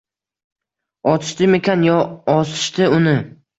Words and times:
Otishdimikin 1.11 1.85
yo 1.91 1.99
osishdi 2.39 2.91
uni? 2.99 3.17